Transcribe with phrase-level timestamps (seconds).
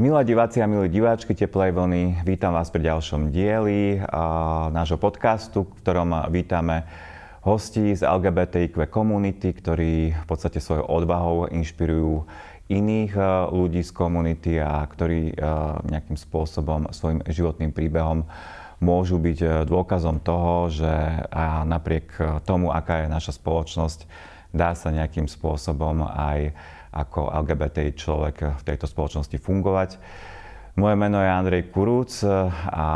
[0.00, 4.00] Milé diváci a milé diváčky Teplej vlny, vítam vás pri ďalšom dieli
[4.72, 6.88] nášho podcastu, v ktorom vítame
[7.44, 12.24] hostí z LGBTIQ komunity, ktorí v podstate svojou odvahou inšpirujú
[12.72, 13.12] iných
[13.52, 15.36] ľudí z komunity a ktorí
[15.84, 18.24] nejakým spôsobom svojim životným príbehom
[18.80, 20.88] môžu byť dôkazom toho, že
[21.68, 24.08] napriek tomu, aká je naša spoločnosť,
[24.56, 26.56] dá sa nejakým spôsobom aj
[26.90, 29.90] ako LGBT človek v tejto spoločnosti fungovať.
[30.78, 32.88] Moje meno je Andrej Kurúc a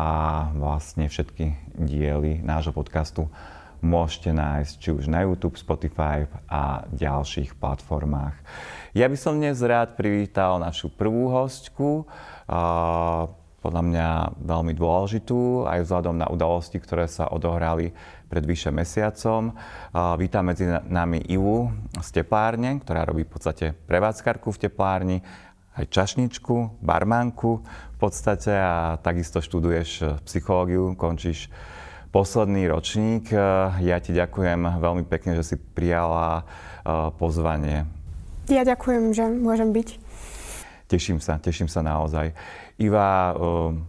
[0.54, 3.26] vlastne všetky diely nášho podcastu
[3.84, 8.32] môžete nájsť či už na YouTube, Spotify a ďalších platformách.
[8.96, 12.08] Ja by som dnes rád privítal našu prvú hostku,
[13.64, 14.08] podľa mňa
[14.44, 17.96] veľmi dôležitú, aj vzhľadom na udalosti, ktoré sa odohrali
[18.28, 19.56] pred vyše mesiacom.
[20.20, 25.18] Vítam medzi nami Ivu z teplárne, ktorá robí v podstate prevádzkarku v teplárni,
[25.80, 31.48] aj čašničku, barmánku v podstate a takisto študuješ psychológiu, končíš
[32.12, 33.32] posledný ročník.
[33.80, 36.44] Ja ti ďakujem veľmi pekne, že si prijala
[37.16, 37.88] pozvanie.
[38.44, 39.88] Ja ďakujem, že môžem byť.
[40.84, 42.36] Teším sa, teším sa naozaj.
[42.76, 43.32] Iva,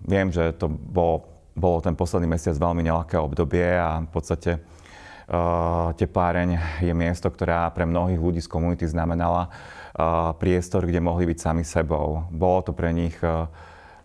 [0.08, 5.96] viem, že to bolo bolo ten posledný mesiac veľmi nelahké obdobie a v podstate uh,
[5.96, 11.40] tepláreň je miesto, ktorá pre mnohých ľudí z komunity znamenala uh, priestor, kde mohli byť
[11.40, 12.28] sami sebou.
[12.28, 13.16] Bolo to pre nich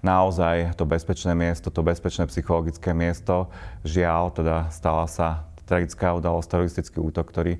[0.00, 3.50] naozaj to bezpečné miesto, to bezpečné psychologické miesto.
[3.82, 7.58] Žiaľ, teda stala sa tragická udalosť, teroristický útok, ktorý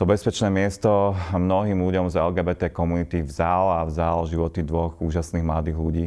[0.00, 5.76] to bezpečné miesto mnohým ľuďom z LGBT komunity vzal a vzal životy dvoch úžasných mladých
[5.76, 6.04] ľudí,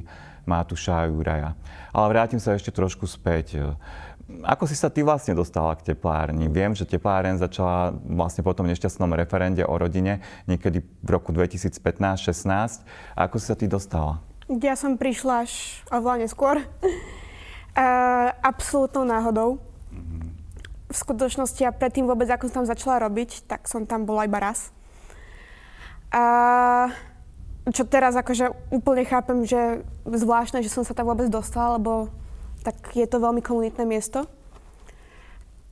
[0.50, 1.54] Matúša a Juraja.
[1.94, 3.62] Ale vrátim sa ešte trošku späť.
[4.50, 6.50] Ako si sa ty vlastne dostala k teplárni?
[6.50, 12.82] Viem, že tepláren začala vlastne po tom nešťastnom referende o rodine niekedy v roku 2015-16.
[13.14, 14.26] Ako si sa ty dostala?
[14.50, 16.66] Ja som prišla až oveľa neskôr.
[17.78, 19.62] Uh, absolútnou náhodou.
[19.94, 20.33] Mm-hmm.
[20.94, 24.38] V skutočnosti a predtým vôbec, ako som tam začala robiť, tak som tam bola iba
[24.38, 24.70] raz.
[26.14, 26.94] Uh,
[27.74, 32.14] čo teraz akože úplne chápem, že zvláštne, že som sa tam vôbec dostala, lebo
[32.62, 34.30] tak je to veľmi komunitné miesto.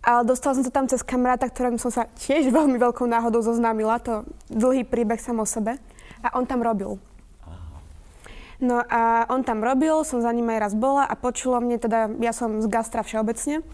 [0.02, 4.02] Ale dostala som sa tam cez kamaráta, ktorým som sa tiež veľmi veľkou náhodou zoznámila.
[4.10, 5.78] To dlhý príbeh sam o sebe.
[6.26, 6.98] A on tam robil.
[8.62, 12.14] No a on tam robil, som za ním aj raz bola a počulo mne, teda
[12.22, 13.66] ja som z gastra všeobecne,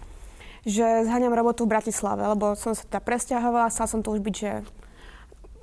[0.67, 4.35] že zháňam robotu v Bratislave, lebo som sa teda presťahovala, chcela som to už byť,
[4.35, 4.51] že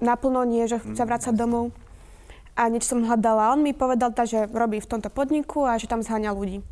[0.01, 1.77] naplno nie, že chce vrácať domov
[2.57, 3.53] a niečo som hľadala.
[3.53, 6.65] On mi povedal, tá, že robí v tomto podniku a že tam zháňa ľudí.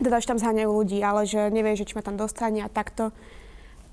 [0.00, 3.12] Teda, že tam zháňajú ľudí, ale že nevie, že či ma tam dostane a takto.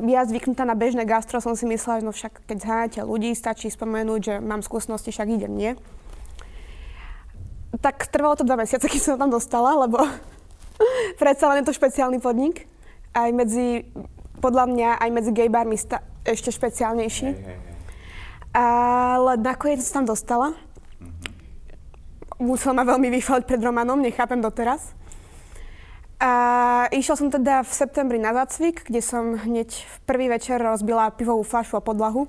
[0.02, 3.68] Ja zvyknutá na bežné gastro som si myslela, že no však keď zháňate ľudí, stačí
[3.70, 5.72] spomenúť, že mám skúsenosti, však idem, nie?
[7.78, 10.02] Tak trvalo to dva mesiace, keď som tam dostala, lebo
[11.22, 12.73] predsa len je to špeciálny podnik.
[13.14, 13.86] Aj medzi,
[14.42, 17.30] podľa mňa, aj medzi gay barmi sta- ešte špeciálnejší.
[17.30, 17.76] Hej, hej, hej.
[18.54, 20.54] Ale nakoniec som tam dostala
[22.44, 24.92] musel ma veľmi vychvaliť pred Romanom, nechápem doteraz.
[26.24, 26.32] A
[26.92, 31.44] išla som teda v septembri na zácvik, kde som hneď v prvý večer rozbila pivovú
[31.44, 32.22] fľašu o podlahu.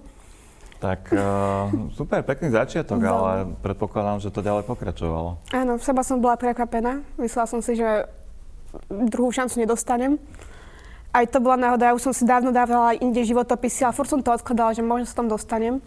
[0.83, 5.39] Tak uh, super, pekný začiatok, ale predpokladám, že to ďalej pokračovalo.
[5.55, 7.06] Áno, v seba som bola prekvapená.
[7.17, 8.11] Myslela som si, že
[8.91, 10.19] druhú šancu nedostanem.
[11.14, 14.19] Aj to bola náhoda, ja už som si dávno dávala inde životopisy, ale furt som
[14.19, 15.78] to odkladala, že možno sa tam dostanem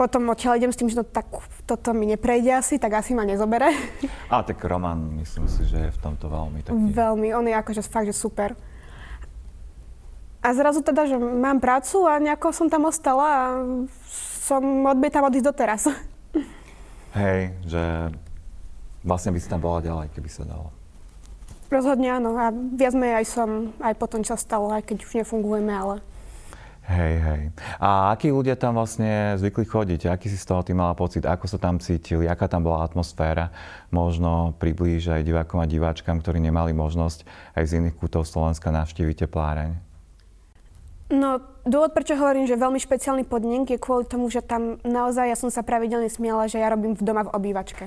[0.00, 1.28] potom odtiaľ idem s tým, že to, tak,
[1.68, 3.68] toto mi neprejde asi, tak asi ma nezobere.
[4.32, 6.96] A tak Roman, myslím si, že je v tomto veľmi taký...
[6.96, 8.56] Veľmi, on je akože fakt, že super.
[10.40, 13.44] A zrazu teda, že mám prácu a nejako som tam ostala a
[14.48, 15.92] som odbietam odísť doteraz.
[17.12, 18.08] Hej, že
[19.04, 20.72] vlastne by si tam bola ďalej, keby sa dalo.
[21.70, 22.34] Rozhodne áno.
[22.34, 26.02] A viac menej aj som, aj po tom, čo stalo, aj keď už nefungujeme, ale
[26.90, 27.42] Hej, hej.
[27.78, 30.10] A akí ľudia tam vlastne zvykli chodiť?
[30.10, 31.22] Aký si z toho ty mala pocit?
[31.22, 32.26] Ako sa tam cítili?
[32.26, 33.54] Aká tam bola atmosféra?
[33.94, 37.22] Možno priblíž aj divákom a diváčkam, ktorí nemali možnosť
[37.54, 39.70] aj z iných kútov Slovenska navštíviť tepláreň.
[41.14, 45.36] No, Dôvod, prečo hovorím, že veľmi špeciálny podnik je kvôli tomu, že tam naozaj ja
[45.38, 47.86] som sa pravidelne smiala, že ja robím v doma v obývačke.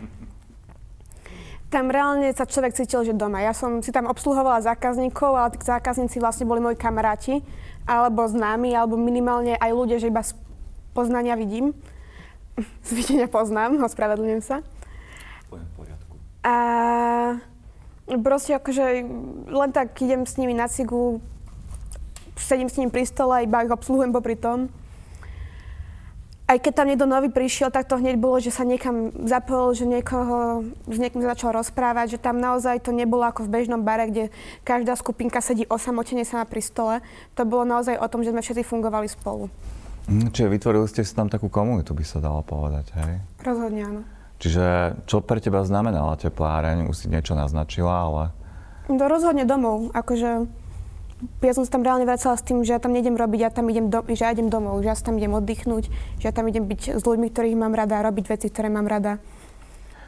[1.74, 3.42] Tam reálne sa človek cítil, že doma.
[3.42, 7.42] Ja som si tam obsluhovala zákazníkov, ale tí zákazníci vlastne boli moji kamaráti,
[7.90, 10.38] alebo známi, alebo minimálne aj ľudia, že iba z
[10.94, 11.74] poznania vidím.
[12.86, 14.62] Z videnia poznám, ospravedlňujem sa.
[16.46, 16.56] A
[18.22, 18.86] proste akože
[19.50, 21.18] len tak idem s nimi na cigu,
[22.38, 24.70] sedím s ním pri stole, iba ich obsluhujem popri tom.
[26.54, 29.86] Aj keď tam niekto nový prišiel, tak to hneď bolo, že sa niekam zapojil, že
[29.90, 34.30] niekoho, s niekým začal rozprávať, že tam naozaj to nebolo ako v bežnom bare, kde
[34.62, 36.96] každá skupinka sedí osamotene sama pri stole.
[37.34, 39.50] To bolo naozaj o tom, že sme všetci fungovali spolu.
[40.06, 43.18] Hm, čiže vytvorili ste si tam takú komunitu, by sa dalo povedať, hej?
[43.42, 44.02] Rozhodne áno.
[44.38, 46.86] Čiže čo pre teba znamenala tepláreň?
[46.86, 48.24] Už si niečo naznačila, ale...
[48.94, 49.90] To rozhodne domov.
[49.98, 50.46] Akože
[51.42, 53.68] ja som sa tam reálne vracala s tým, že ja tam nejdem robiť, ja tam
[53.68, 55.84] idem, do, že ja idem domov, že ja sa tam idem oddychnúť,
[56.20, 59.20] že ja tam idem byť s ľuďmi, ktorých mám rada, robiť veci, ktoré mám rada.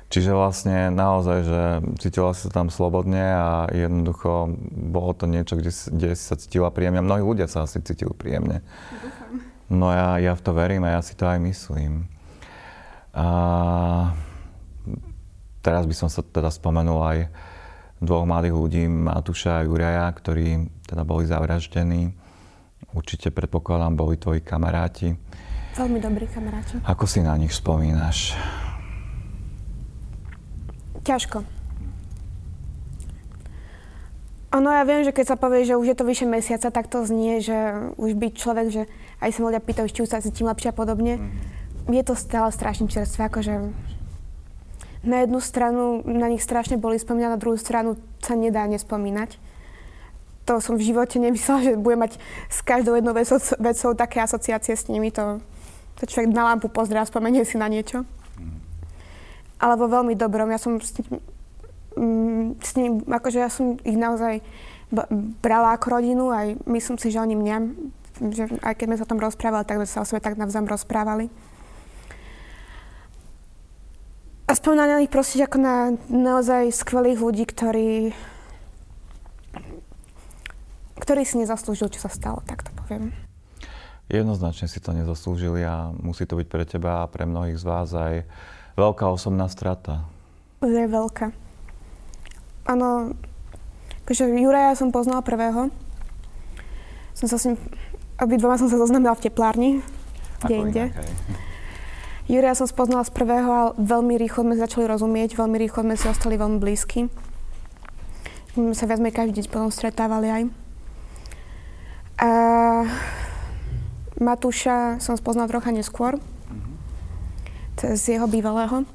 [0.05, 1.61] Čiže vlastne naozaj, že
[1.97, 6.69] cítila si sa tam slobodne a jednoducho bolo to niečo, kde, kde si sa cítila
[6.69, 7.01] príjemne.
[7.01, 8.61] Mnohí ľudia sa asi cítili príjemne.
[9.65, 12.05] No ja, ja v to verím a ja si to aj myslím.
[13.17, 13.27] A
[15.65, 17.17] teraz by som sa teda spomenul aj
[18.01, 22.11] dvoch mladých ľudí, Matúša a Juraja, ktorí teda boli zavraždení.
[22.95, 25.15] Určite predpokladám, boli tvoji kamaráti.
[25.75, 26.79] Veľmi dobrí kamaráti.
[26.87, 28.35] Ako si na nich spomínaš?
[31.03, 31.43] Ťažko.
[34.55, 37.03] Ono, ja viem, že keď sa povie, že už je to vyše mesiaca, tak to
[37.03, 38.83] znie, že už byť človek, že
[39.19, 41.19] aj sa ľudia pýtajú, či už sa cítim lepšie a podobne.
[41.19, 41.91] Mm-hmm.
[41.91, 43.53] Je to stále strašne čerstvé, akože
[45.05, 49.37] na jednu stranu na nich strašne boli spomínať, na druhú stranu sa nedá nespomínať
[50.45, 52.13] to som v živote nemyslela, že budem mať
[52.47, 55.09] s každou jednou vecou, vecou také asociácie s nimi.
[55.17, 55.41] To,
[55.99, 58.05] to človek na lampu pozrie a spomenie si na niečo.
[59.57, 60.53] Ale vo veľmi dobrom.
[60.53, 60.93] Ja som s,
[61.97, 64.45] mm, s nimi, akože ja som ich naozaj
[65.41, 67.57] brala ako rodinu, aj myslím si, že oni mňa,
[68.31, 70.69] že aj keď sme sa o tom rozprávali, tak sme sa o sebe tak navzájom
[70.69, 71.33] rozprávali.
[74.45, 75.75] A spomínam na nich proste ako na
[76.05, 78.13] naozaj skvelých ľudí, ktorí
[80.95, 83.13] ktorý si nezaslúžil, čo sa stalo, tak to poviem.
[84.09, 87.89] Jednoznačne si to nezaslúžili a musí to byť pre teba a pre mnohých z vás
[87.93, 88.25] aj
[88.77, 90.05] veľká osobná strata.
[90.61, 91.33] Je veľká.
[92.69, 93.13] Áno,
[94.05, 95.69] akože Juraja som poznala prvého.
[97.17, 97.57] Som sa s ním,
[98.17, 99.71] obidvoma som sa zoznamila v teplárni,
[100.41, 100.83] kde inde.
[102.25, 106.09] Juraja som spoznala z prvého a veľmi rýchlo sme začali rozumieť, veľmi rýchlo sme si
[106.09, 107.05] ostali veľmi blízky.
[108.57, 110.43] My sa viac menej každý deň potom stretávali aj.
[112.17, 112.29] A
[114.17, 116.17] Matúša som spoznal trocha neskôr,
[117.77, 118.89] cez jeho bývalého.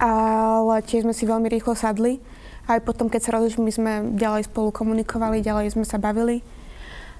[0.00, 2.24] Ale tiež sme si veľmi rýchlo sadli.
[2.64, 6.40] Aj potom, keď sa rozlišili, my sme ďalej spolu komunikovali, ďalej sme sa bavili.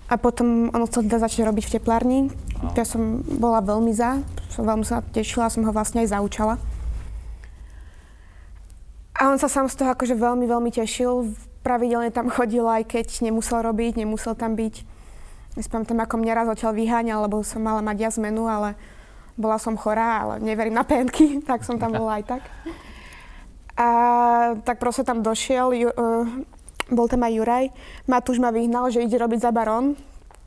[0.08, 2.18] A potom on chcel teda začať robiť v teplárni.
[2.72, 4.24] Ja som bola veľmi za,
[4.58, 6.58] veľmi sa tešila, som ho vlastne aj zaučala.
[9.20, 11.36] A on sa sám z toho akože veľmi, veľmi tešil.
[11.60, 14.74] Pravidelne tam chodil, aj keď nemusel robiť, nemusel tam byť.
[15.60, 18.78] Nespomínam, ako mňa raz odtiaľ vyháňal, lebo som mala mať ja zmenu, ale
[19.36, 22.42] bola som chorá, ale neverím na penky, tak som tam bola aj tak.
[23.76, 23.88] A
[24.64, 26.24] tak proste tam došiel, ju, uh,
[26.88, 27.64] bol tam aj Juraj.
[28.08, 30.00] Matúš ma vyhnal, že ide robiť za barón,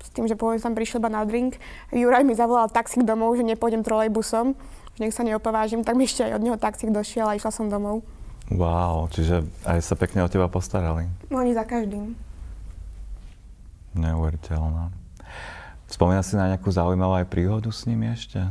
[0.03, 1.55] s tým, že poviem, tam prišiel iba na drink.
[1.95, 4.51] Juraj mi zavolal taxík domov, že nepôjdem trolejbusom,
[4.93, 7.72] že nech sa neopovážim, tak mi ešte aj od neho taxík došiel a išla som
[7.72, 8.03] domov.
[8.51, 11.07] Wow, čiže aj sa pekne o teba postarali.
[11.31, 12.12] Oni za každým.
[13.95, 14.91] Neuveriteľná.
[15.88, 18.43] Spomína si na nejakú zaujímavú aj príhodu s nimi ešte?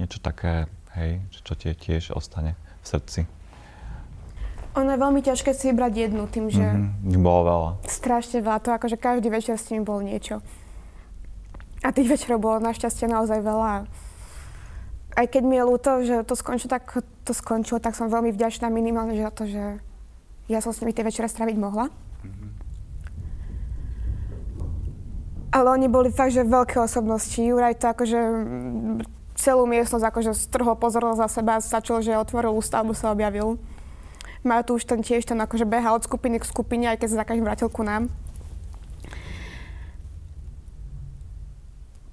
[0.00, 0.66] Niečo také,
[0.98, 3.20] hej, čo ti tiež ostane v srdci?
[4.78, 6.62] Ono je veľmi ťažké si vybrať jednu tým, že...
[6.62, 7.18] Mm-hmm.
[7.18, 7.70] Bolo veľa.
[7.90, 8.62] Strašne veľa.
[8.62, 10.38] To akože každý večer s nimi bol niečo.
[11.82, 13.90] A tých večerov bolo našťastie naozaj veľa.
[15.18, 16.86] Aj keď mi je ľúto, že to skončilo, tak
[17.26, 19.82] to skončilo, tak som veľmi vďačná minimálne za to, že
[20.46, 21.90] ja som s nimi tie večere straviť mohla.
[25.50, 27.34] Ale oni boli fakt, že veľké osobnosti.
[27.34, 28.20] Juraj to akože
[29.34, 33.58] celú miestnosť akože strhol pozornosť za seba, stačilo, že otvoril ústa, sa objavil.
[34.46, 37.46] Už ten tiež ten akože behal od skupiny k skupine, aj keď sa za každým
[37.46, 38.12] vrátil ku nám.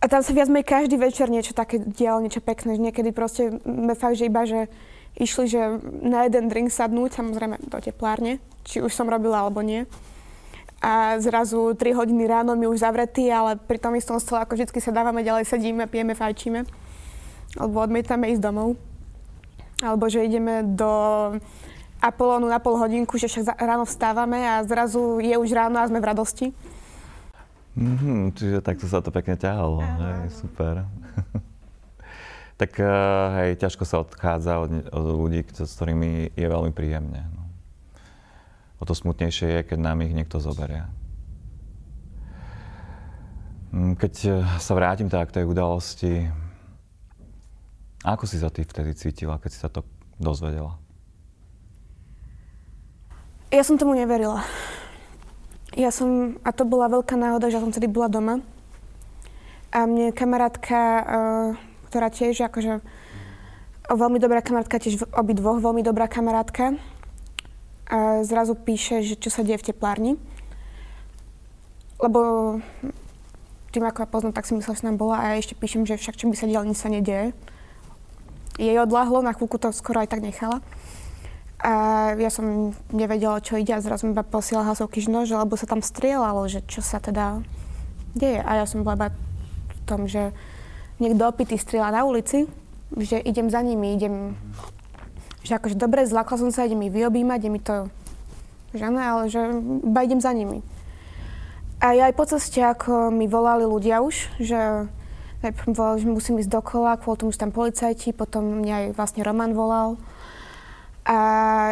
[0.02, 3.58] A tam sa viac menej každý večer niečo také dialo, niečo pekné, že niekedy proste
[3.98, 4.70] fakt, že iba, že
[5.18, 9.90] išli, že na jeden drink sadnúť, samozrejme do teplárne, či už som robila alebo nie
[10.86, 14.70] a zrazu 3 hodiny ráno my už zavretí, ale pri tom istom stole ako vždy
[14.78, 16.62] sa dávame ďalej, sedíme, pijeme, fajčíme.
[17.58, 18.78] Alebo odmietame ísť domov.
[19.82, 20.92] Alebo že ideme do
[22.04, 26.04] Apolónu na pol hodinku, že však ráno vstávame a zrazu je už ráno a sme
[26.04, 26.48] v radosti.
[27.76, 29.84] Mm-hmm, čiže takto sa to pekne ťahalo.
[29.84, 30.88] Hej, super.
[32.62, 32.88] tak eh,
[33.36, 37.28] hej, ťažko sa odchádza od, od ľudí, s ktorými je veľmi príjemne.
[37.36, 37.44] No.
[38.80, 40.88] O to smutnejšie je, keď nám ich niekto zoberie.
[43.76, 46.32] Mm, keď eh, sa vrátim tak k tej udalosti,
[48.08, 49.84] ako si sa ty vtedy cítila, keď si sa to
[50.16, 50.80] dozvedela?
[53.56, 54.44] Ja som tomu neverila.
[55.80, 58.44] Ja som, a to bola veľká náhoda, že som vtedy bola doma.
[59.72, 61.50] A mne kamarátka, uh,
[61.88, 62.84] ktorá tiež akože
[63.88, 66.76] veľmi dobrá kamarátka, tiež obi veľmi dobrá kamarátka,
[67.88, 70.12] a zrazu píše, že čo sa deje v teplárni.
[72.04, 72.20] Lebo
[73.72, 75.96] tým, ako ja poznám, tak si myslela, že nám bola a ja ešte píšem, že
[75.96, 77.32] však čo by sa dialo, nič sa nedieje.
[78.60, 80.60] Jej odláhlo, na chvíľku to skoro aj tak nechala.
[81.66, 85.66] A ja som nevedela, čo ide a zrazu iba posiela hlasovky, že nože, lebo sa
[85.66, 87.42] tam strieľalo, že čo sa teda
[88.14, 88.38] deje.
[88.46, 89.10] A ja som bola iba
[89.74, 90.30] v tom, že
[91.02, 92.46] niekto opitý strieľa na ulici,
[92.94, 94.38] že idem za nimi, idem,
[95.42, 97.90] že akože dobre, zlakla som sa, idem ich vyobímať, je mi to,
[98.78, 99.42] že ne, ale že
[99.82, 100.62] iba idem za nimi.
[101.82, 104.86] A ja aj po ceste, ako mi volali ľudia už, že
[105.42, 109.26] najprv volali, že musím ísť dokola, kvôli tomu, že tam policajti, potom mňa aj vlastne
[109.26, 109.98] Roman volal,
[111.06, 111.18] a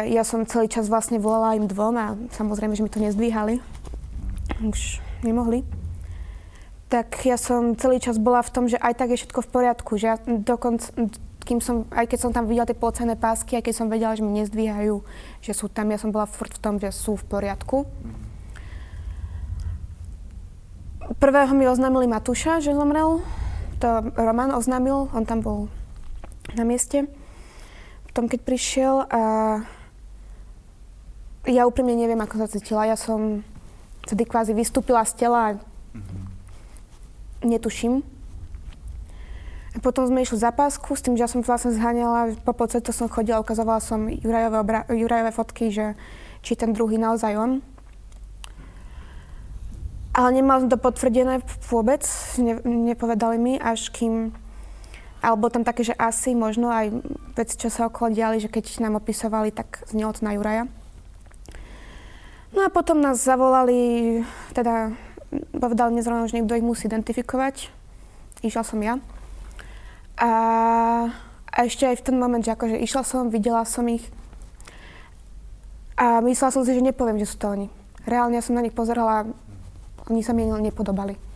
[0.06, 3.58] ja som celý čas vlastne volala im dvom a samozrejme, že mi to nezdvíhali.
[4.62, 5.66] Už nemohli.
[6.86, 9.98] Tak ja som celý čas bola v tom, že aj tak je všetko v poriadku.
[9.98, 10.86] Že ja dokonca,
[11.42, 14.22] kým som, aj keď som tam videla tie policajné pásky, aj keď som vedela, že
[14.22, 15.02] mi nezdvíhajú,
[15.42, 17.90] že sú tam, ja som bola furt v tom, že sú v poriadku.
[21.18, 23.18] Prvého mi oznámili Matúša, že zomrel.
[23.82, 25.66] To Roman oznámil, on tam bol
[26.54, 27.10] na mieste
[28.14, 29.22] tom, keď prišiel a
[31.44, 32.88] ja úprimne neviem, ako sa cítila.
[32.88, 33.42] Ja som
[34.06, 35.58] vtedy kvázi vystúpila z tela a
[37.44, 38.06] netuším.
[39.74, 42.94] A potom sme išli za pásku s tým, že ja som vlastne zháňala, po to
[42.94, 45.98] som chodila, ukazovala som Jurajové, obra- Jurajové fotky, že
[46.46, 47.52] či ten druhý naozaj on.
[50.14, 52.06] Ale nemal som to potvrdené vôbec,
[52.38, 54.30] ne, nepovedali mi, až kým
[55.24, 56.92] alebo tam také, že asi možno aj
[57.32, 60.68] veci, čo sa okolo diali, že keď nám opisovali, tak znelo to na Juraja.
[62.52, 64.20] No a potom nás zavolali,
[64.52, 64.92] teda
[65.56, 67.72] povedal mi zrovna, že niekto ich musí identifikovať.
[68.44, 69.00] Išla som ja.
[70.20, 70.30] A,
[71.48, 74.04] a ešte aj v ten moment, že akože išla som, videla som ich
[75.96, 77.66] a myslela som si, že nepoviem, že sú to oni.
[78.04, 79.26] Reálne ja som na nich pozerala,
[80.06, 81.33] oni sa mi nepodobali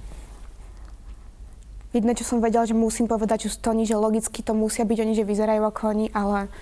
[1.92, 5.14] jedné, čo som vedela, že musím povedať, že to že logicky to musia byť oni,
[5.16, 6.52] že vyzerajú ako oni, ale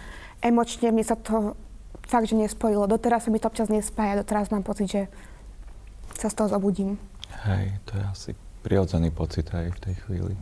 [0.43, 1.59] emočne mi sa to
[2.07, 2.87] fakt, že nespojilo.
[2.87, 5.03] Doteraz sa mi to občas nespája, doteraz mám pocit, že
[6.15, 6.97] sa z toho zobudím.
[7.45, 8.31] Hej, to je asi
[8.63, 10.35] prirodzený pocit aj v tej chvíli.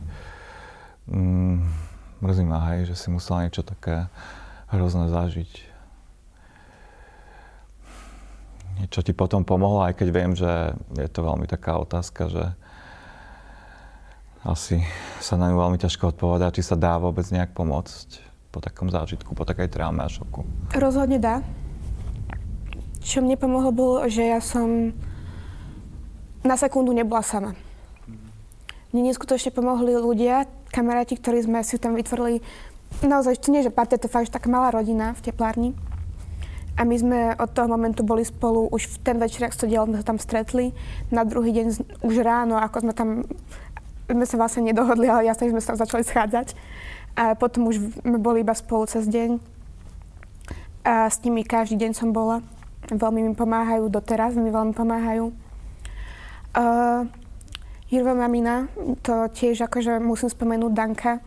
[1.09, 1.65] Mm,
[2.21, 4.09] mrzí ma, hej, že si musela niečo také
[4.69, 5.51] hrozné zažiť.
[8.75, 12.43] Niečo ti potom pomohlo, aj keď viem, že je to veľmi taká otázka, že
[14.45, 14.85] asi
[15.17, 18.21] sa na ňu veľmi ťažko odpovedá, či sa dá vôbec nejak pomôcť
[18.53, 20.45] po takom zážitku, po takej traume a šoku.
[20.77, 21.41] Rozhodne dá.
[23.01, 24.93] Čo mne pomohlo bolo, že ja som
[26.45, 27.57] na sekundu nebola sama.
[28.93, 32.45] Mne neskutočne pomohli ľudia, kamaráti, ktorí sme si tam vytvorili
[33.01, 35.73] naozaj, nie že partia, to fakt taká malá rodina v teplárni.
[36.75, 39.87] A my sme od toho momentu boli spolu, už v ten večer, ak to dialo,
[39.87, 40.75] sme sa tam stretli.
[41.07, 41.65] Na druhý deň,
[42.03, 43.09] už ráno, ako sme tam
[44.05, 46.53] sme sa vlastne nedohodli, ale jasne, sme sa začali schádzať.
[47.15, 49.39] A potom už sme boli iba spolu cez deň.
[50.85, 52.45] A s nimi každý deň som bola.
[52.91, 55.33] Veľmi mi pomáhajú doteraz, mi veľmi pomáhajú.
[56.53, 57.09] Uh,
[57.89, 58.69] Jurva mamina,
[59.01, 61.23] to tiež akože musím spomenúť Danka.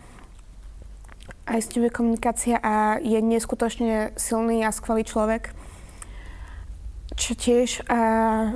[1.49, 5.51] Aj s komunikácia a je neskutočne silný a skvelý človek.
[7.19, 8.55] Čo tiež uh,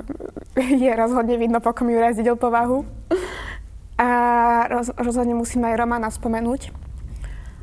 [0.85, 2.87] je rozhodne vidno, pokom Juraj zdedil povahu.
[4.03, 4.09] A
[4.67, 6.75] roz, rozhodne musím aj Romana spomenúť.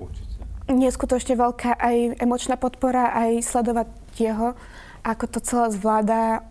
[0.00, 0.40] Určite.
[0.72, 4.56] Neskutočne veľká aj emočná podpora, aj sledovať jeho,
[5.04, 6.48] ako to celé zvláda,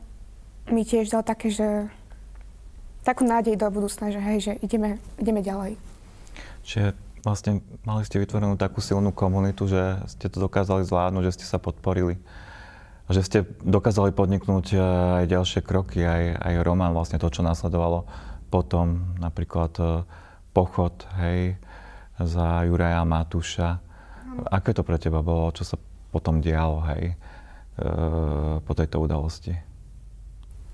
[0.69, 1.89] mi tiež dal také, že
[3.01, 5.81] takú nádej do budúcna, že hej, že ideme, ideme ďalej.
[6.61, 6.93] Čiže
[7.25, 11.57] vlastne mali ste vytvorenú takú silnú komunitu, že ste to dokázali zvládnuť, že ste sa
[11.57, 12.21] podporili.
[13.09, 14.77] že ste dokázali podniknúť e,
[15.17, 18.05] aj ďalšie kroky, aj, aj román, vlastne to, čo následovalo
[18.49, 19.83] potom, napríklad e,
[20.51, 21.55] pochod, hej,
[22.19, 23.79] za Juraja Matúša.
[24.49, 25.53] Aké to pre teba bolo?
[25.53, 25.75] Čo sa
[26.09, 27.15] potom dialo, hej, e,
[28.59, 29.53] po tejto udalosti?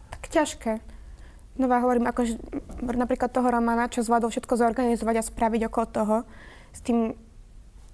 [0.09, 0.79] Tak ťažké.
[1.55, 2.35] No ja hovorím, akože
[2.83, 6.15] napríklad toho Romana, čo zvládol všetko zorganizovať a spraviť okolo toho,
[6.75, 7.15] s tým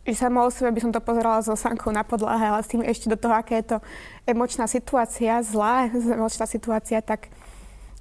[0.01, 2.81] že samo o sebe by som to pozerala so sankou na podlahe, ale s tým
[2.81, 3.77] ešte do toho, aká je to
[4.25, 7.29] emočná situácia, zlá emočná situácia, tak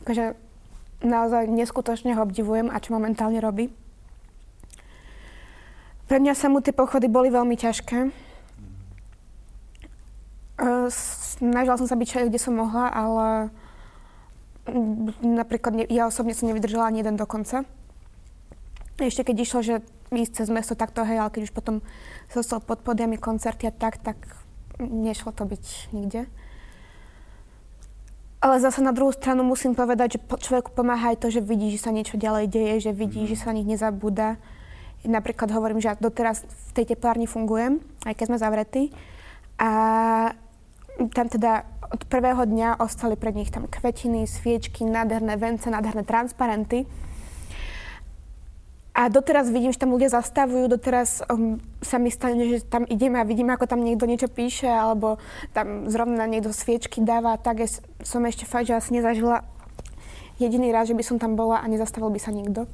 [0.08, 0.32] akože
[1.00, 3.72] naozaj neskutočne ho obdivujem a čo momentálne robí.
[6.10, 8.10] Pre mňa sa mu tie pochody boli veľmi ťažké.
[10.90, 13.54] Snažila som sa byť všade, kde som mohla, ale
[15.24, 17.64] napríklad ja osobne som nevydržala ani jeden dokonca.
[19.00, 19.74] Ešte keď išlo, že
[20.12, 21.80] ísť cez mesto takto, hej, ale keď už potom
[22.28, 24.18] sa dostal pod podiami koncerty a tak, tak
[24.82, 26.28] nešlo to byť nikde.
[28.40, 31.84] Ale zase na druhú stranu musím povedať, že človeku pomáha aj to, že vidí, že
[31.84, 33.28] sa niečo ďalej deje, že vidí, mm.
[33.28, 34.40] že sa nich nezabúda.
[35.04, 38.84] Napríklad hovorím, že ja doteraz v tej teplárni fungujem, aj keď sme zavretí.
[39.60, 39.70] A
[41.12, 46.88] tam teda od prvého dňa ostali pred nich tam kvetiny, sviečky, nádherné vence, nádherné transparenty.
[49.00, 53.16] A doteraz vidím, že tam ľudia zastavujú, doteraz um, sa mi stane, že tam ideme
[53.16, 55.16] a vidím, ako tam niekto niečo píše, alebo
[55.56, 59.48] tam zrovna niekto sviečky dáva, tak je, som ešte fakt, že asi nezažila
[60.36, 62.68] jediný raz, že by som tam bola a nezastavil by sa nikto.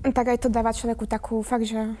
[0.00, 1.92] Tak aj to dáva človeku takú fakt, že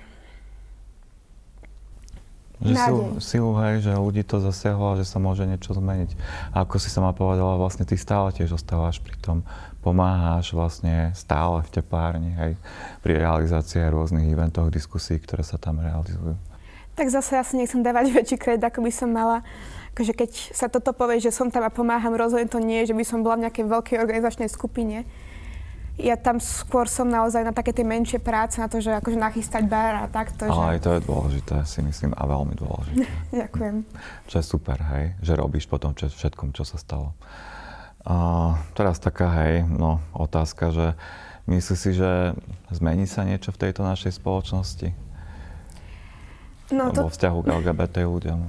[2.64, 6.16] že silu, silu, hej, že ľudí to zasiahlo a že sa môže niečo zmeniť.
[6.56, 9.44] A ako si sama povedala, vlastne ty stále tiež ostávaš pri tom,
[9.84, 12.52] pomáhaš vlastne stále v teplárni, hej,
[13.04, 16.32] pri realizácii rôznych eventov, diskusí, ktoré sa tam realizujú.
[16.96, 19.44] Tak zase ja si nechcem dávať väčší kredit, ako by som mala.
[19.92, 23.04] Akože keď sa toto povie, že som tam a pomáham, rozhodne to nie, že by
[23.04, 25.04] som bola v nejakej veľkej organizačnej skupine
[25.94, 29.70] ja tam skôr som naozaj na také tie menšie práce, na to, že akože nachystať
[29.70, 30.50] bar a takto.
[30.50, 33.06] Ale aj to je dôležité, si myslím, a veľmi dôležité.
[33.46, 33.76] Ďakujem.
[34.26, 37.14] Čo je super, hej, že robíš potom čo, všetkom, čo sa stalo.
[38.04, 38.16] A
[38.76, 40.86] teraz taká, hej, no, otázka, že
[41.48, 42.36] myslíš si, že
[42.68, 44.92] zmení sa niečo v tejto našej spoločnosti?
[46.68, 47.08] No, to...
[47.08, 48.40] Vo vzťahu k LGBT ľuďom?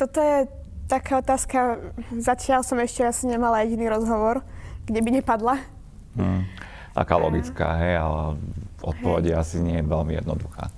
[0.00, 0.48] Toto je
[0.88, 1.78] taká otázka,
[2.16, 4.40] zatiaľ som ešte asi nemala jediný rozhovor
[4.86, 5.54] kde by nepadla.
[6.18, 6.44] Hmm.
[6.92, 8.36] Taká logická, hej, ale
[8.84, 10.68] odpoveď asi nie je veľmi jednoduchá.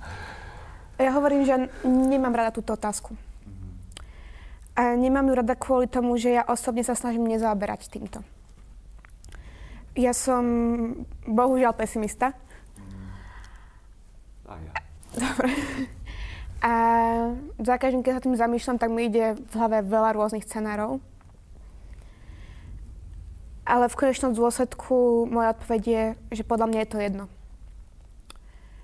[0.95, 3.11] Ja hovorím, že nemám rada túto otázku.
[4.75, 8.19] A nemám ju rada kvôli tomu, že ja osobne sa snažím nezaoberať týmto.
[9.95, 10.43] Ja som
[11.23, 12.35] bohužiaľ pesimista.
[14.43, 14.73] A ja.
[15.15, 15.51] Dobre.
[16.59, 16.73] A
[17.55, 20.99] za každým, keď sa tým zamýšľam, tak mi ide v hlave veľa rôznych scenárov.
[23.65, 26.03] Ale v konečnom dôsledku moja odpoveď je,
[26.35, 27.25] že podľa mňa je to jedno.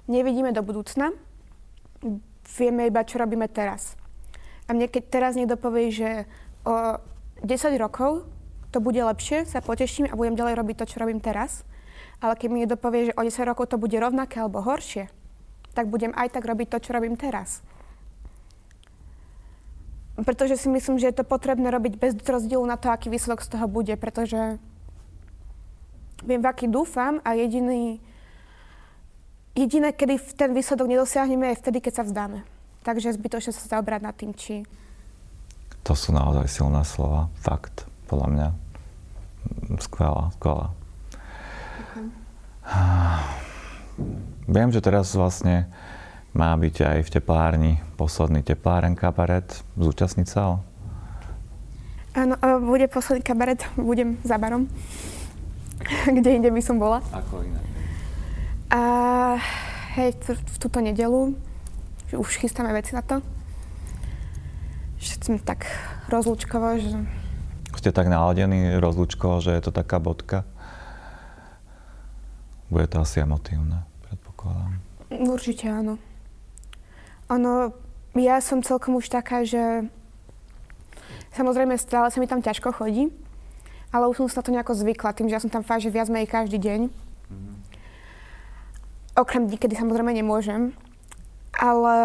[0.07, 1.13] Nevidíme do budúcna,
[2.57, 3.99] vieme iba, čo robíme teraz.
[4.71, 6.23] A mne keď teraz niekto povie, že
[6.63, 6.95] o
[7.43, 8.23] 10 rokov
[8.71, 11.67] to bude lepšie, sa poteším a budem ďalej robiť to, čo robím teraz.
[12.23, 15.11] Ale keď mi niekto povie, že o 10 rokov to bude rovnaké alebo horšie,
[15.75, 17.59] tak budem aj tak robiť to, čo robím teraz.
[20.15, 23.51] Pretože si myslím, že je to potrebné robiť bez rozdielu na to, aký výsledok z
[23.51, 24.55] toho bude, pretože
[26.23, 27.99] viem, v aký dúfam a jediný,
[29.51, 32.60] jediné, kedy ten výsledok nedosiahneme, je vtedy, keď sa vzdáme.
[32.81, 34.65] Takže zbytočne sa zaobrať nad tým, či...
[35.85, 37.29] To sú naozaj silné slova.
[37.41, 38.47] Fakt, podľa mňa.
[39.81, 40.67] Skvelá, skvelá.
[41.93, 42.05] Okay.
[44.55, 45.69] Viem, že teraz vlastne
[46.33, 49.61] má byť aj v teplárni posledný tepláren kabaret.
[49.77, 50.55] Zúčastniť sa ho?
[52.17, 54.67] Áno, bude posledný kabaret, budem za barom.
[56.17, 57.01] kde inde by som bola.
[57.13, 57.65] Ako inak?
[58.71, 58.81] A
[59.99, 61.35] hej, v túto nedelu
[62.17, 63.23] už chystáme veci na to.
[65.01, 65.65] Že sme tak
[66.11, 66.97] rozlúčkovo, že...
[67.77, 70.43] Ste tak naladení rozlúčkovo, že je to taká bodka?
[72.71, 74.79] Bude to asi emotívne, predpokladám.
[75.11, 75.99] Určite áno.
[77.27, 77.75] Ono,
[78.15, 79.87] ja som celkom už taká, že
[81.35, 83.11] samozrejme stále sa mi tam ťažko chodí,
[83.91, 86.07] ale už som sa to nejako zvykla, tým, že ja som tam fakt, že viac
[86.07, 86.79] menej každý deň.
[86.87, 87.55] Mm-hmm.
[89.19, 90.71] Okrem dní, kedy samozrejme nemôžem.
[91.61, 91.95] Ale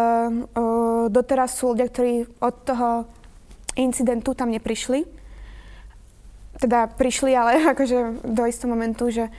[0.53, 2.89] o, doteraz sú ľudia, ktorí od toho
[3.73, 5.09] incidentu tam neprišli.
[6.61, 9.33] Teda prišli, ale akože do istého momentu, že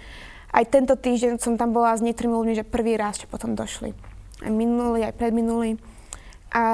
[0.50, 3.94] aj tento týždeň som tam bola s niektorými ľuďmi, že prvý raz, čo potom došli.
[4.42, 5.78] Aj minulý, aj predminulý.
[6.48, 6.64] A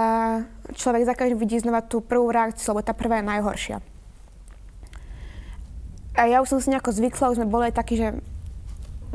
[0.78, 3.76] človek za každým vidí znova tú prvú reakciu, lebo tá prvá je najhoršia.
[6.14, 8.14] A ja už som si nejako zvykla, už sme boli aj takí, že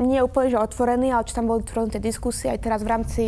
[0.00, 3.24] nie úplne že otvorení, ale čo tam boli tie diskusie aj teraz v rámci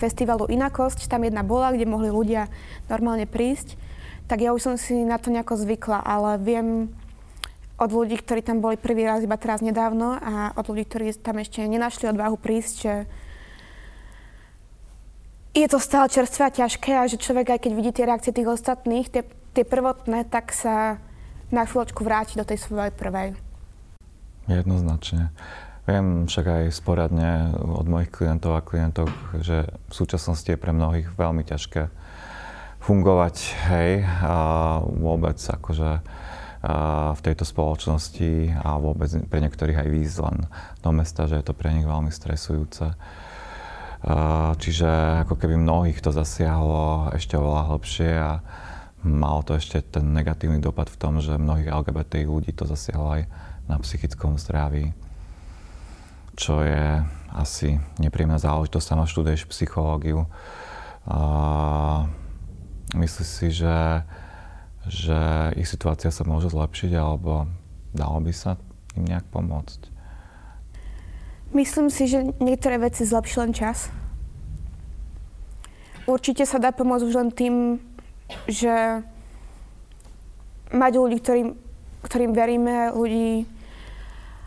[0.00, 2.48] festivalu Inakosť, tam jedna bola, kde mohli ľudia
[2.88, 3.76] normálne prísť,
[4.24, 6.88] tak ja už som si na to nejako zvykla, ale viem
[7.76, 11.42] od ľudí, ktorí tam boli prvý raz iba teraz nedávno a od ľudí, ktorí tam
[11.42, 12.94] ešte nenašli odvahu prísť, že
[15.54, 18.50] je to stále čerstvé a ťažké a že človek aj keď vidí tie reakcie tých
[18.50, 19.22] ostatných, tie,
[19.54, 20.98] tie prvotné, tak sa
[21.54, 23.38] na chvíľočku vrátiť do tej svojej prvej.
[24.50, 25.30] Jednoznačne.
[25.84, 31.12] Viem však aj sporadne od mojich klientov a klientov, že v súčasnosti je pre mnohých
[31.12, 31.92] veľmi ťažké
[32.80, 33.36] fungovať,
[33.68, 34.36] hej, a
[34.80, 36.00] vôbec akože
[37.12, 40.48] v tejto spoločnosti a vôbec pre niektorých aj výjsť len
[40.80, 42.96] do mesta, že je to pre nich veľmi stresujúce.
[44.56, 48.40] Čiže ako keby mnohých to zasiahlo ešte oveľa hlbšie a
[49.04, 53.28] malo to ešte ten negatívny dopad v tom, že mnohých LGBT ľudí to zasiahlo aj
[53.68, 54.96] na psychickom zdraví,
[56.34, 57.02] čo je
[57.34, 58.86] asi nepríjemná záležitosť.
[58.86, 60.26] Sama študuješ psychológiu.
[61.04, 62.06] A
[62.94, 64.06] myslíš si, že,
[64.86, 65.18] že
[65.58, 67.50] ich situácia sa môže zlepšiť alebo
[67.90, 68.56] dalo by sa
[68.94, 69.90] im nejak pomôcť?
[71.54, 73.90] Myslím si, že niektoré veci zlepší len čas.
[76.04, 77.54] Určite sa dá pomôcť už len tým,
[78.50, 79.00] že
[80.74, 81.48] mať ľudí, ktorým,
[82.02, 83.46] ktorým veríme, ľudí,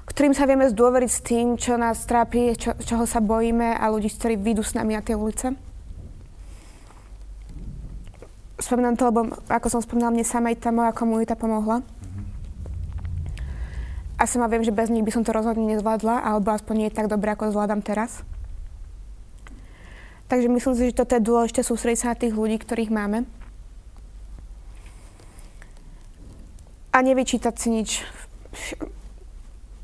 [0.08, 4.10] ktorým sa vieme zdôveriť s tým, čo nás trápi, čo, čoho sa bojíme a ľudí,
[4.10, 5.54] ktorí vyjdú s nami na tie ulice.
[8.58, 11.86] Spomínam to, lebo ako som spomínala, mne samej tá moja komunita pomohla.
[14.17, 17.06] A sama viem, že bez nich by som to rozhodne nezvládla, alebo aspoň nie tak
[17.06, 18.26] dobre, ako zvládam teraz.
[20.26, 23.30] Takže myslím si, že toto je dôležité sústrediť sa na tých ľudí, ktorých máme.
[26.98, 27.89] a nevyčítať si nič.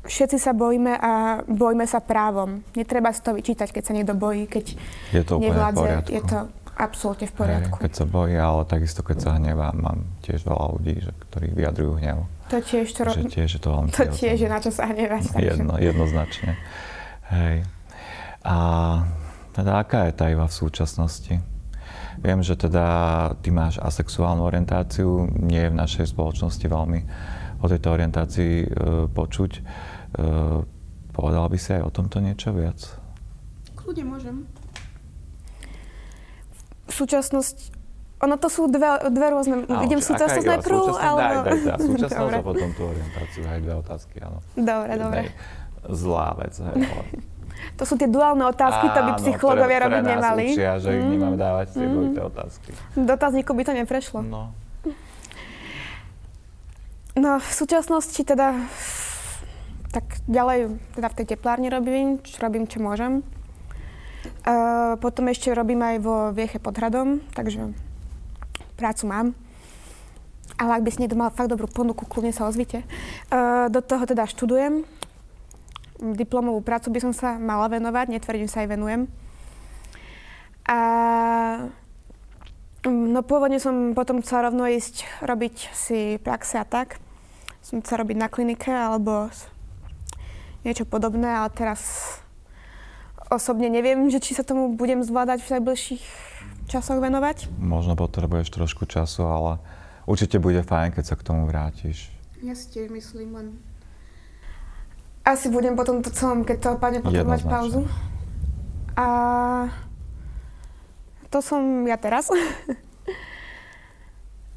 [0.04, 2.60] Všetci sa bojíme a bojíme sa právom.
[2.76, 4.76] Netreba si to vyčítať, keď sa niekto bojí, keď
[5.16, 6.12] je to nevládze.
[6.12, 7.76] Je to absolútne v poriadku.
[7.78, 11.46] Hej, keď sa bojí, ale takisto keď sa hnevá, mám tiež veľa ľudí, že, ktorí
[11.54, 12.18] vyjadrujú hnev.
[12.52, 15.40] To tiež, to, že tiež je to veľmi To tiež je na čo sa hnevať.
[15.40, 16.58] Jedno, jednoznačne.
[17.32, 17.64] Hej.
[18.44, 18.56] A
[19.56, 21.40] teda aká je tá iva v súčasnosti?
[22.20, 22.86] Viem, že teda
[23.40, 27.00] ty máš asexuálnu orientáciu, nie je v našej spoločnosti veľmi
[27.64, 28.66] o tejto orientácii e,
[29.08, 29.52] počuť.
[30.14, 30.24] E,
[31.10, 32.78] povedala by si aj o tomto niečo viac?
[33.74, 34.36] Kľudne môžem.
[36.84, 37.74] V súčasnosti
[38.24, 39.68] ono to sú dve, dve rôzne...
[39.68, 41.34] Áno, Idem súčasnosť najprv, alebo...
[41.44, 41.78] Daj, daj, daj.
[41.92, 43.42] Súčasnosť a potom tú orientáciu.
[43.44, 44.38] Aj dve otázky, áno.
[44.56, 45.20] Dobre, dobre.
[45.92, 47.04] Zlá vec, hej, ale...
[47.74, 50.44] To sú tie duálne otázky, Áno, to by psychológovia robiť ktoré nemali.
[50.52, 50.96] Učia, že mm.
[50.96, 51.92] ich nemáme dávať tie mm.
[51.92, 52.70] dvojité otázky.
[52.94, 54.18] Dotazníku by to neprešlo.
[54.22, 54.42] No.
[57.14, 58.58] No, v súčasnosti teda
[59.94, 63.22] tak ďalej teda v tej teplárni robím, čo robím, čo môžem.
[64.42, 67.70] Uh, potom ešte robím aj vo Vieche pod hradom, takže
[68.74, 69.26] prácu mám.
[70.58, 72.82] Ale ak by si niekto mal fakt dobrú ponuku, kľudne sa ozvite.
[73.30, 74.82] Uh, do toho teda študujem
[76.00, 79.00] diplomovú prácu by som sa mala venovať, netvrdím sa aj venujem.
[80.68, 80.78] A
[82.84, 87.00] no pôvodne som potom chcela rovno ísť robiť si praxe a tak.
[87.64, 89.32] Som chcela robiť na klinike alebo
[90.64, 91.80] niečo podobné, ale teraz
[93.28, 96.04] osobne neviem, že či sa tomu budem zvládať v najbližších
[96.68, 97.52] časoch venovať.
[97.60, 99.52] Možno potrebuješ trošku času, ale
[100.08, 102.08] určite bude fajn, keď sa k tomu vrátiš.
[102.40, 103.46] Ja si tiež myslím, len
[105.24, 107.88] asi budem potom to celom, keď to padne, potrebovať pauzu.
[108.96, 109.06] A
[111.32, 112.28] to som ja teraz.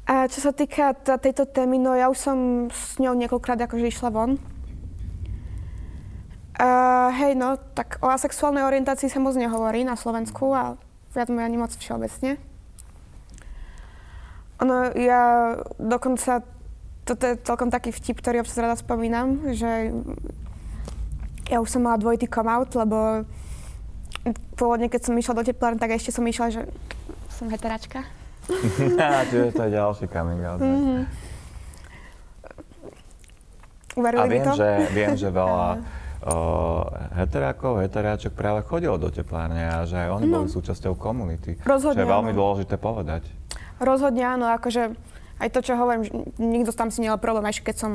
[0.08, 2.38] A čo sa týka t- tejto témy, no ja už som
[2.72, 4.40] s ňou niekoľkrát akože išla von.
[6.58, 6.68] A
[7.14, 10.74] hej, no, tak o asexuálnej orientácii sa moc nehovorí na Slovensku a
[11.14, 12.34] viac ani moc všeobecne.
[14.58, 16.42] Ono, ja dokonca,
[17.06, 19.94] toto je celkom taký vtip, ktorý občas rada spomínam, že
[21.46, 23.22] ja už som mala dvojitý come out, lebo
[24.58, 26.62] pôvodne, keď som išla do teplárne, tak ešte som išla, že
[27.30, 28.02] som heteračka.
[29.30, 30.58] Čiže to je ďalší coming out.
[30.58, 31.00] Mm-hmm.
[33.98, 34.52] a viem, to?
[34.58, 35.66] že, viem, že veľa
[37.14, 40.34] heterákov, heteráčok práve chodilo do teplárne a že aj oni no.
[40.42, 41.62] boli súčasťou komunity.
[41.62, 42.38] Rozhodne Čo je veľmi áno.
[42.38, 43.22] dôležité povedať.
[43.78, 44.98] Rozhodne áno, akože
[45.38, 46.10] aj to, čo hovorím,
[46.42, 47.92] nikto tam si nemal problém, aj keď som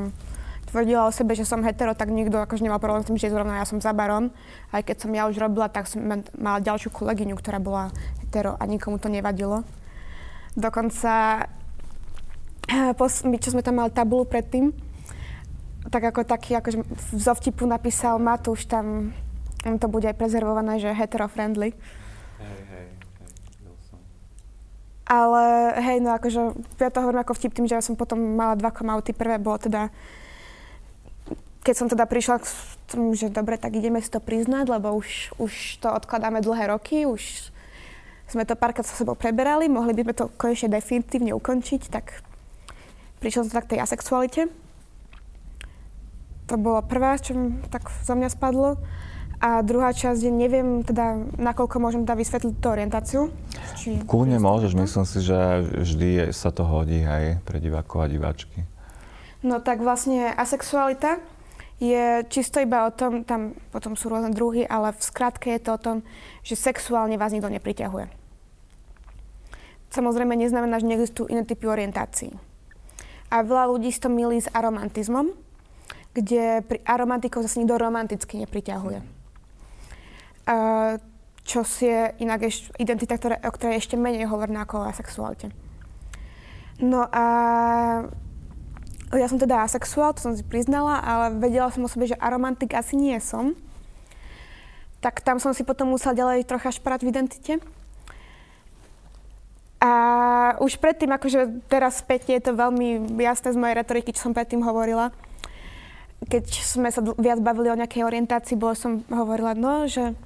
[0.72, 3.60] tvrdila o sebe, že som hetero, tak nikto akože nemal problém s tým, že zrovna
[3.60, 4.32] ja som za baron.
[4.72, 6.02] Aj keď som ja už robila, tak som
[6.34, 9.62] mala ďalšiu kolegyňu, ktorá bola hetero a nikomu to nevadilo.
[10.56, 11.44] Dokonca,
[13.28, 14.74] my, čo sme tam mali tabulu predtým,
[15.92, 16.80] tak ako taký, akože
[17.12, 19.12] zo vtipu napísal Matúš tam,
[19.64, 21.72] to bude aj prezervované, že hetero-friendly.
[22.40, 22.88] Hej, hej, hej,
[25.04, 25.42] Ale
[25.80, 26.40] hej, no akože
[26.80, 29.12] ja to hovorím ako vtip tým, že ja som potom mala dva komauty.
[29.12, 29.92] Prvé bolo teda,
[31.60, 32.46] keď som teda prišla k
[32.88, 37.04] tomu, že dobre, tak ideme si to priznať, lebo už, už to odkladáme dlhé roky,
[37.04, 37.52] už
[38.24, 42.24] sme to párkrát sa sebou preberali, mohli by sme to konečne definitívne ukončiť, tak
[43.20, 44.63] prišla som tak tej asexualite
[46.44, 47.34] to bolo prvá, čo
[47.72, 48.80] tak za mňa spadlo.
[49.44, 53.22] A druhá časť je, neviem teda, nakoľko môžem teda vysvetliť tú orientáciu.
[53.76, 55.36] Či Kľudne môžeš, myslím si, že
[55.84, 58.64] vždy sa to hodí aj pre divákov a diváčky.
[59.44, 61.20] No tak vlastne asexualita
[61.76, 65.76] je čisto iba o tom, tam potom sú rôzne druhy, ale v skratke je to
[65.76, 65.96] o tom,
[66.40, 68.08] že sexuálne vás nikto nepriťahuje.
[69.92, 72.32] Samozrejme neznamená, že neexistujú iné typy orientácií.
[73.28, 75.43] A veľa ľudí si to milí s aromantizmom,
[76.14, 78.98] kde pri aromantikov zase nikto romanticky nepriťahuje.
[80.44, 81.02] Uh,
[81.44, 85.52] čo si je inak eš, identita, ktoré, o ktorej ešte menej hovorná ako o asexualite.
[86.80, 87.24] No a
[89.12, 92.74] ja som teda asexuál, to som si priznala, ale vedela som o sebe, že aromantik
[92.74, 93.54] asi nie som.
[95.04, 97.54] Tak tam som si potom musela ďalej trocha šprať v identite.
[99.84, 99.92] A
[100.64, 104.64] už predtým, akože teraz späť je to veľmi jasné z mojej retoriky, čo som predtým
[104.64, 105.12] hovorila,
[106.24, 110.16] keď sme sa viac bavili o nejakej orientácii, bolo som hovorila, no, že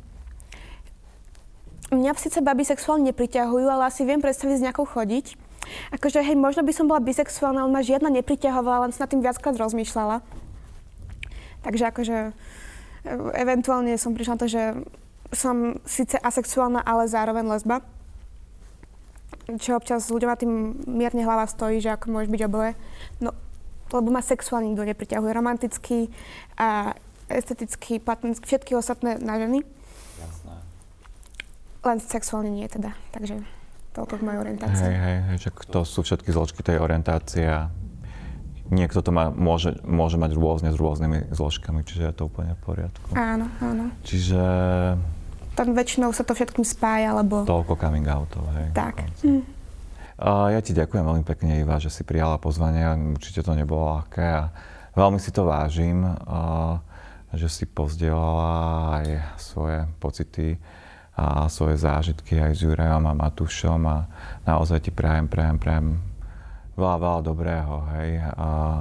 [1.90, 5.48] mňa síce baby sexuálne nepriťahujú, ale asi viem predstaviť s nejakou chodiť.
[5.92, 9.24] Akože, hej, možno by som bola bisexuálna, ale ma žiadna nepriťahovala, len som nad tým
[9.24, 10.24] viackrát rozmýšľala.
[11.64, 12.32] Takže akože e,
[13.36, 14.62] eventuálne som prišla na to, že
[15.34, 17.84] som síce asexuálna, ale zároveň lesba.
[19.48, 20.52] Čo občas ľuďom na tým
[20.88, 22.72] mierne hlava stojí, že ako môžeš byť oboje.
[23.20, 23.32] No
[23.92, 25.30] lebo ma sexuálne nikto nepriťahuje.
[25.32, 26.12] Romantický
[26.56, 26.96] a
[27.28, 29.60] estetický, platonický, všetky ostatné na ženy.
[30.20, 30.54] Jasné.
[31.84, 32.96] Len sexuálne nie teda.
[33.12, 33.44] Takže
[33.92, 34.84] toľko k mojej orientácii.
[34.84, 37.68] Hej, hej, hej, že to sú všetky zložky tej orientácie a
[38.70, 42.60] niekto to má, môže, môže mať rôzne s rôznymi zložkami, čiže je to úplne v
[42.62, 43.08] poriadku.
[43.16, 43.90] Áno, áno.
[44.04, 44.40] Čiže...
[45.58, 47.42] Tam väčšinou sa to všetkým spája, lebo...
[47.42, 48.70] Toľko coming outov, hej.
[48.76, 49.10] Tak.
[50.18, 52.82] Ja ti ďakujem veľmi pekne, Iva, že si prijala pozvanie.
[53.14, 54.50] Určite to nebolo ľahké a
[54.98, 56.02] veľmi si to vážim,
[57.30, 59.06] že si pozdielala aj
[59.38, 60.58] svoje pocity
[61.14, 64.10] a svoje zážitky aj s Jurajom a Matúšom a
[64.42, 65.88] naozaj ti prajem, prajem, prajem
[66.74, 68.10] veľa, veľa dobrého hej,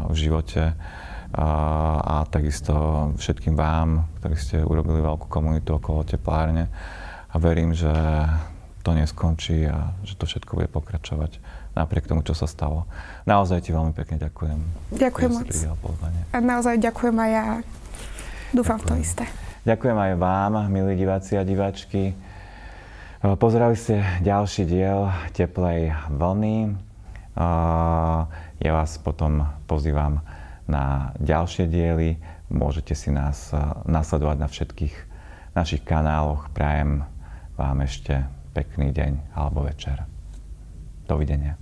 [0.10, 0.74] v živote
[1.38, 1.50] a,
[2.02, 2.74] a takisto
[3.18, 6.70] všetkým vám, ktorí ste urobili veľkú komunitu okolo teplárne
[7.30, 7.94] a verím, že
[8.88, 11.44] to neskončí a že to všetko bude pokračovať
[11.76, 12.88] napriek tomu, čo sa stalo.
[13.28, 14.60] Naozaj ti veľmi pekne ďakujem.
[14.96, 15.52] Ďakujem moc.
[16.32, 17.46] A naozaj ďakujem aj ja.
[18.56, 18.96] Dúfam ďakujem.
[18.96, 19.24] to isté.
[19.68, 22.16] Ďakujem aj vám, milí diváci a diváčky.
[23.20, 26.80] Pozerali ste ďalší diel Teplej vlny.
[28.64, 30.24] Ja vás potom pozývam
[30.64, 32.16] na ďalšie diely.
[32.48, 33.52] Môžete si nás
[33.84, 34.96] nasledovať na všetkých
[35.60, 36.48] našich kanáloch.
[36.56, 37.04] Prajem
[37.60, 38.24] vám ešte
[38.58, 40.02] pekný deň alebo večer.
[41.06, 41.62] Dovidenia.